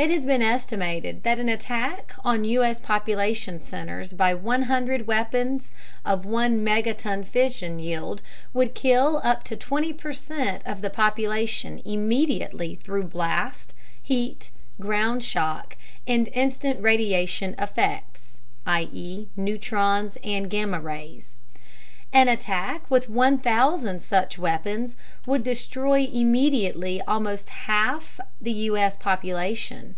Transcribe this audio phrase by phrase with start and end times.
[0.00, 2.78] It has been estimated that an attack on U.S.
[2.78, 5.72] population centers by 100 weapons
[6.04, 8.22] of one megaton fission yield
[8.54, 15.76] would kill up to 20 percent of the population immediately through blast, heat, ground shock
[16.06, 18.38] and instant radiation effects
[19.36, 21.34] (neutrons and gamma rays);
[22.10, 24.96] an attack with 1,000 such weapons
[25.26, 28.96] would destroy immediately almost half the U.S.
[28.96, 29.94] population.